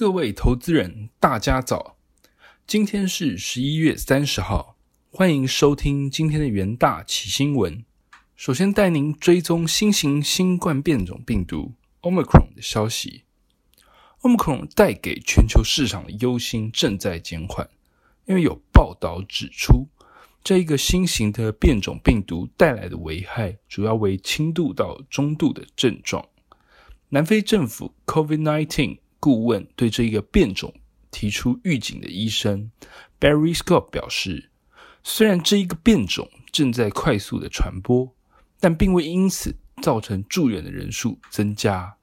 [0.00, 1.98] 各位投资人，大家早！
[2.66, 4.74] 今天是十一月三十号，
[5.10, 7.84] 欢迎收听今天的元大起新闻。
[8.34, 13.24] 首先带您追踪新型新冠变种病毒 Omicron 的消息。
[14.22, 17.68] Omicron 带给全球市场的忧心正在减缓，
[18.24, 19.86] 因为有报道指出，
[20.42, 26.26] 这一个新型的变种病毒带来的危害主要为轻度到中度的症状。
[27.10, 30.74] 南非政府 COVID-19 顾问对这一个变种
[31.10, 32.70] 提出预警的医生
[33.20, 34.50] Barry Scott 表示，
[35.04, 38.16] 虽然这一个变种正在快速的传播，
[38.58, 41.96] 但并未因此造成住院的人数增加。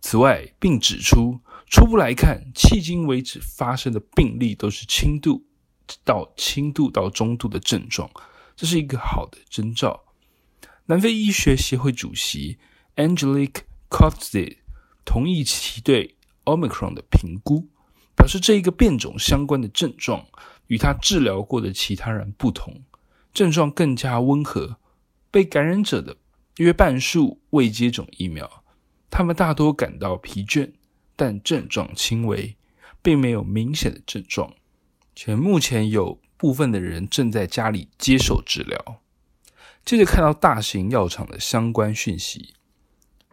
[0.00, 1.40] 此外，并指出，
[1.70, 5.46] 初步来看，迄今为止发生的病例都是轻度
[6.02, 8.10] 到轻度到中度的症状，
[8.56, 10.02] 这是一个好的征兆。
[10.86, 12.58] 南非医学协会主席
[12.96, 14.56] Angelique c o t z e
[15.04, 16.16] 同意其对。
[16.44, 17.68] Omicron 的评估
[18.14, 20.26] 表示，这一个变种相关的症状
[20.66, 22.82] 与他治疗过的其他人不同，
[23.32, 24.76] 症状更加温和。
[25.30, 26.16] 被感染者的
[26.58, 28.62] 约半数未接种疫苗，
[29.10, 30.70] 他们大多感到疲倦，
[31.16, 32.54] 但症状轻微，
[33.00, 34.52] 并没有明显的症状。
[35.14, 39.00] 且目前有部分的人正在家里接受治疗。
[39.84, 42.54] 接着看到大型药厂的相关讯息，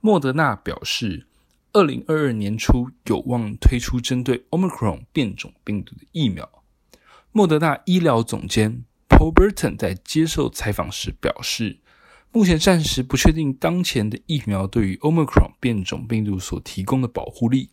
[0.00, 1.28] 莫德纳表示。
[1.74, 6.48] 二零二二年初有望推出针对 Omicron 变种病毒的疫苗。
[7.32, 11.80] 莫德纳医疗总监 Paul Burton 在接受采访时表示，
[12.30, 17.70] 目前暂时不确定当前的疫苗对于 Omicron 变种病毒所提供的保护力，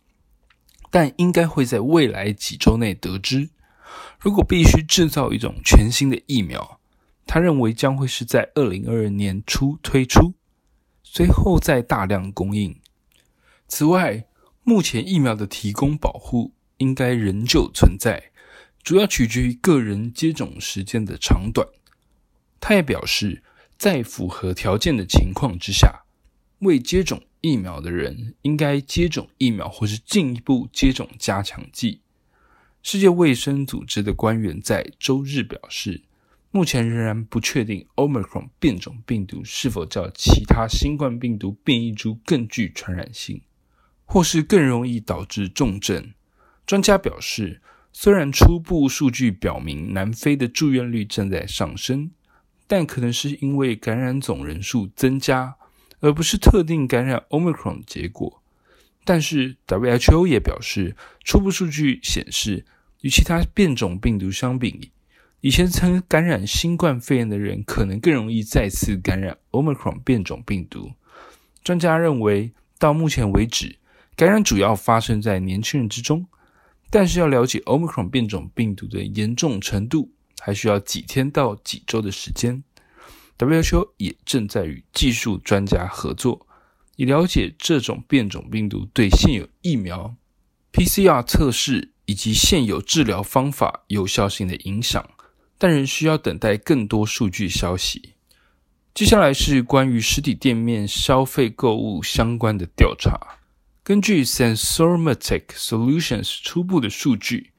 [0.90, 3.50] 但应该会在未来几周内得知。
[4.18, 6.80] 如果必须制造一种全新的疫苗，
[7.24, 10.34] 他认为将会是在二零二二年初推出，
[11.04, 12.81] 随后再大量供应。
[13.74, 14.26] 此外，
[14.64, 18.30] 目前疫苗的提供保护应该仍旧存在，
[18.82, 21.66] 主要取决于个人接种时间的长短。
[22.60, 23.42] 他也表示，
[23.78, 26.04] 在符合条件的情况之下，
[26.58, 32.02] 未接种疫苗的人应该接种疫苗，或是进一步接种加强剂。
[32.82, 36.02] 世界卫生组织的官员在周日表示，
[36.50, 43.40] 目前仍然不确定 Omicron 变种病毒是否较其他新冠病毒变异株更具传染性。
[44.12, 46.12] 或是更容易导致重症。
[46.66, 47.62] 专家表示，
[47.94, 52.10] 虽然初步数据表明南非的住院率正在上升，
[52.66, 55.56] 但可能是因为感染总人数增加，
[56.00, 58.42] 而不是特定感染 Omicron 的结果。
[59.02, 62.66] 但是 WHO 也表示，初步数据显示，
[63.00, 64.90] 与其他变种病毒相比，
[65.40, 70.92] 以前曾感染新冠肺炎的人可能更容易再次感染 Omicron 变种病毒。
[71.64, 73.76] 专家认为，到目前为止。
[74.14, 76.26] 感染主要发生在年轻人之中，
[76.90, 82.62] 但是要了解 Omicron 变种病毒的严重程度，还需要几天到几周的时间。
[83.38, 86.46] WHO 也正在与技术专家合作，
[86.96, 90.14] 以了解这种变种病毒对现有疫苗、
[90.72, 95.08] PCR 测试以及现有治疗方法有效性的影响，
[95.56, 98.12] 但仍需要等待更多数据消息。
[98.94, 103.38] 接下来是关于实体店面消费购物相关的调查。
[103.84, 107.50] 根据 Sensormatic Solutions 初步的数据，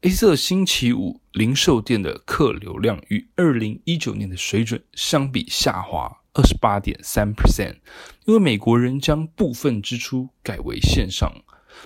[0.00, 7.76] 黑色星期五零售店的客流量与二零一九年的水准相比下滑二十八点三 percent，
[8.24, 11.30] 因为美国人将部分支出改为线上，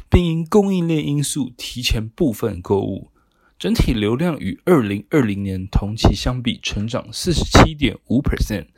[0.09, 3.10] 并因供应链因素提前部分购物，
[3.59, 8.69] 整体流量与二零二零年同期相比成长四十七点五 percent，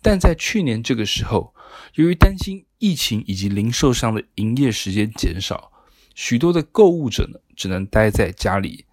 [0.00, 1.54] 但在去年这个时候，
[1.96, 2.64] 由于担心。
[2.80, 5.70] 疫情以及零售商的营业时间减少，
[6.14, 8.86] 许多的购物者呢只能待在家里。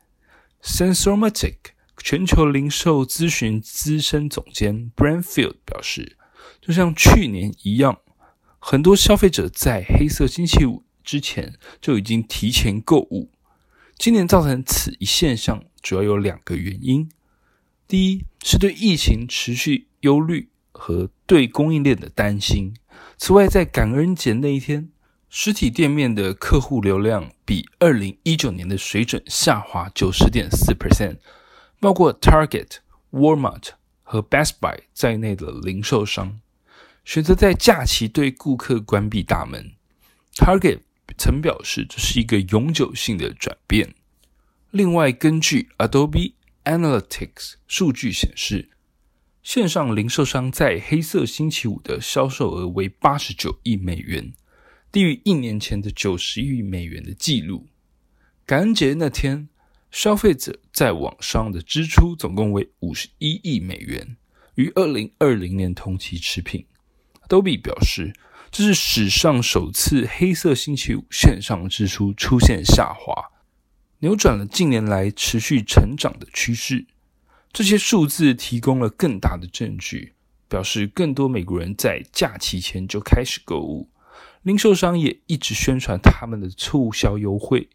[0.62, 1.56] Sensormatic
[1.98, 6.18] 全球零售咨询资深总监 Branfield 表示，
[6.62, 8.00] 就像去年一样，
[8.60, 13.32] 很多消费者在黑色星期五之前就已经提前购物。
[13.98, 17.10] 今年造成此一现象，主要有两个原因：
[17.88, 22.74] 第一是对疫情持续忧虑和对供应链的担心。
[23.18, 24.90] 此外，在感恩节那一天，
[25.30, 31.18] 实体店面的客户流量比二零一九年的水准下滑九十点四 percent。
[31.80, 32.78] 包括 Target、
[33.12, 33.70] Walmart
[34.02, 36.40] 和 Best Buy 在内的零售商
[37.06, 39.74] 选择在假期对顾客关闭大门。
[40.36, 40.80] Target
[41.18, 43.94] 曾表示这是一个永久性的转变。
[44.72, 46.34] 另外，根据 Adobe
[46.64, 48.70] Analytics 数据显示。
[49.48, 54.34] 线上零售商在黑色星期五的销售额为八十九亿美元，
[54.92, 57.66] 低于一年前的九十亿美元的纪录。
[58.46, 59.48] 感恩节那天，
[59.90, 64.18] 消费者在网上的支出总共为五十一亿美元，
[64.56, 66.66] 与二零二零年同期持平。
[67.30, 68.12] Adobe 表示，
[68.52, 73.32] 这是史上首次黑色星期五线上支出出现下滑，
[74.00, 76.86] 扭转了近年来持续成长的趋势。
[77.58, 80.14] 这些数字提供了更大的证据，
[80.48, 83.90] 表示更多美国人在假期前就开始购物。
[84.44, 87.68] 零售商也一直宣传他们的促销优惠，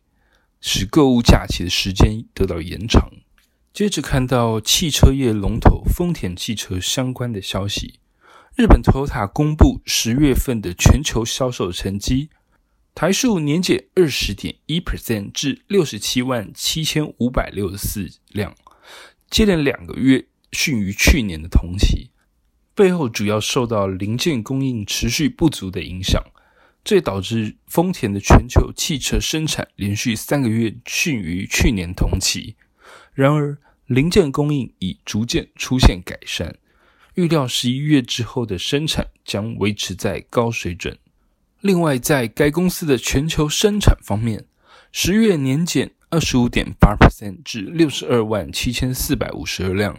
[0.61, 3.11] 使购物假期的时间得到延长。
[3.73, 7.99] 接着看到汽车业龙头丰田汽车相关的消息。
[8.55, 12.31] 日本 Toyota 公布十月份的全球销售成绩，
[12.95, 18.55] 台数年减二十点一 percent 至六十七万七千五百六十四辆，
[19.33, 22.11] 接连两个月逊于去年的同期。
[22.75, 26.23] 背后主要受到零件供应持续不足的影响，
[26.85, 32.57] 这导致丰田的全球汽车生产连续三个月逊于去年同期。
[33.15, 33.57] 然而，
[33.87, 36.59] 零件供应已逐渐出现改善。
[37.15, 40.99] 预料十一月之后的生产将维持在高水准。
[41.63, 44.45] 另外，在该公司的全球生产方面，
[44.93, 49.99] 十月年减二十五点八 percent 至六十二万七千四百五十二辆，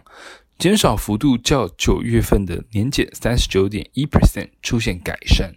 [0.56, 5.56] 减少幅度较九月份的年减三十九点一 percent 出现改善。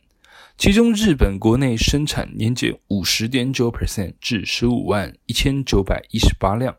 [0.57, 6.75] 其中，日本国内生产年减五十点九 percent 至十五万一千九百一十八辆，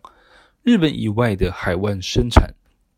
[0.64, 2.54] 日本以外的海外生产。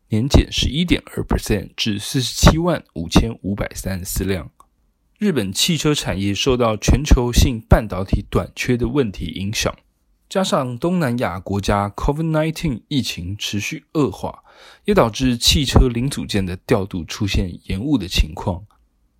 [0.09, 4.49] 年减十一点二 percent 至四十七万五千五百三十四辆。
[5.19, 9.73] 日本汽车产业受到全球性半导体短缺的问题影响，
[10.31, 14.45] 加上东南亚国家 COVID-19 疫情持续恶化，
[14.85, 18.63] 也导致汽车零组件的调度出现延误的情况。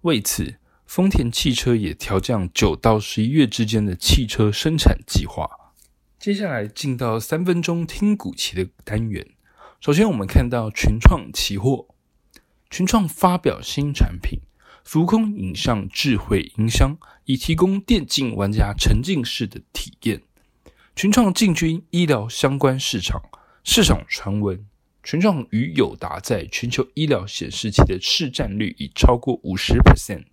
[0.04, 0.56] 为此，
[0.86, 5.50] 丰田汽车也调降九到十一月之间的汽车生产计划。
[6.18, 9.28] 接下来进到三分钟听股期的单元。
[9.82, 11.88] 首先，我们看到群创期货，
[12.70, 14.40] 群创发表新产品——
[14.86, 20.22] 浮空影像智慧音箱，以提供电竞玩家沉浸式的体验。
[20.96, 23.22] 群创进军医疗相关市场，
[23.64, 24.66] 市场传闻，
[25.04, 30.26] 群创与友达在全球医疗显示器的市占率已超过五十 percent。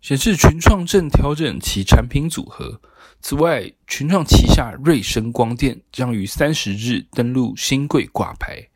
[0.00, 2.80] 显示群创正调整其产品组合。
[3.20, 8.68] 此外，群创旗下瑞声光电将于三十日登陆新贵挂牌。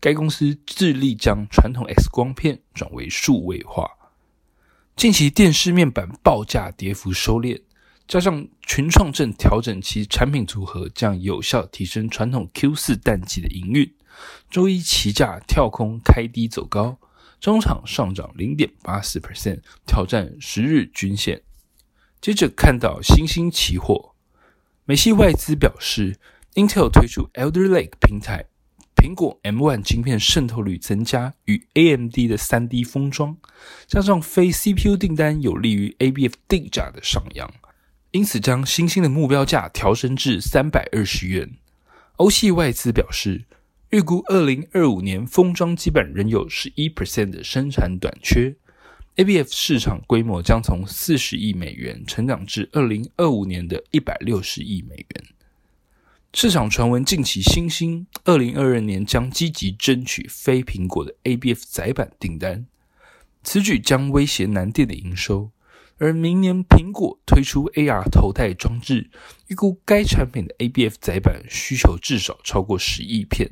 [0.00, 3.90] 该公司致力将传统 X 光片转为数位化。
[4.96, 7.60] 近期电视面板报价跌幅收敛，
[8.10, 13.88] 加上群创正调整其产品组合，将有效提升传统 Q 四淡季的营运。
[14.50, 16.98] 周一期价跳空开低走高。
[17.40, 21.42] 中场上涨零点八四 percent，挑战十日均线。
[22.20, 24.16] 接着看到新兴期货，
[24.84, 26.18] 美系外资表示
[26.54, 28.46] ，Intel 推出 Elder Lake 平台，
[28.96, 33.36] 苹果 M1 晶片渗透率增加，与 AMD 的 3D 封装，
[33.86, 37.48] 加上非 CPU 订单有利于 ABF 定价的上扬，
[38.10, 41.50] 因此将新兴的目标价调升至三百二十元。
[42.16, 43.44] 欧系外资表示。
[43.90, 48.54] 预估二零二五年封装基本仍有十一 percent 的生产短缺
[49.16, 55.24] ，ABF 市场规模将从四十亿美元成长至二零二五年的一百六十亿美元。
[56.32, 62.66] 市场传闻近期新兴二零二二年将积极争取非苹果的 ABF 载板订单，
[63.42, 65.50] 此举将威胁南电的营收。
[66.00, 69.10] 而明年苹果推出 AR 头戴装置，
[69.46, 73.50] 预估该产品的 ABF 载板需求至少超过十亿片。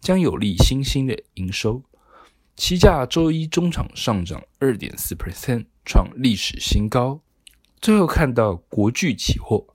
[0.00, 1.82] 将有利新兴的营收。
[2.54, 7.20] 期价周一中场上涨二点四 percent，创历史新高。
[7.80, 9.66] 最后看到国巨期货，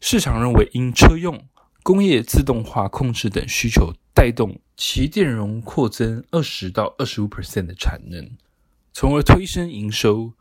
[0.00, 1.46] 市场认为因车用、
[1.84, 8.36] 工业自动化控制等需求带动其电容扩增二十到二十五 percent 的产能，
[8.92, 10.32] 从而推升营收。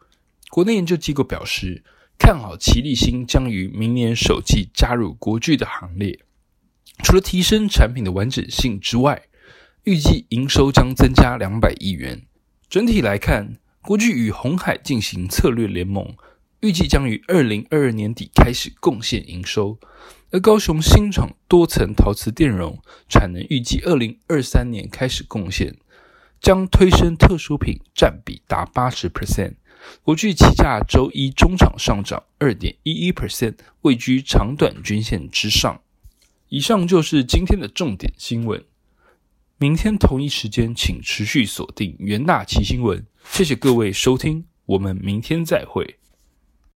[0.52, 1.82] 国内研究机构表示，
[2.20, 6.20] 看好奇力新将于明年首季加入国巨的行列。
[7.02, 9.30] 除了提升产品的完整性之外，
[9.86, 12.24] 预计营收将增加两百亿元。
[12.70, 16.14] 整体来看，国巨与红海进行策略联盟，
[16.60, 19.80] 预计将于二零二二年底开始贡献营收。
[20.32, 22.78] 而高雄新厂多层陶瓷电容
[23.08, 25.78] 产能预计二零二三年开始贡献，
[26.42, 29.54] 将推升特殊品占比达八十 percent。
[30.04, 35.82] 国际期价周一中场上涨二点一一 percent，位居长短均线之上。
[36.50, 38.64] 以上就是今天的重点新闻。
[39.58, 43.06] 明天同一时间，请持续锁定元大奇新闻。
[43.30, 45.98] 谢谢各位收听，我们明天再会。